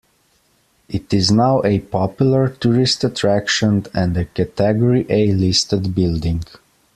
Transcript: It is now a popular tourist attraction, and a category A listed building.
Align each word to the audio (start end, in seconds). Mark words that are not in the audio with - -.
It 0.89 1.13
is 1.13 1.29
now 1.31 1.63
a 1.63 1.77
popular 1.77 2.49
tourist 2.49 3.03
attraction, 3.03 3.85
and 3.93 4.17
a 4.17 4.25
category 4.25 5.05
A 5.11 5.31
listed 5.31 5.93
building. 5.93 6.41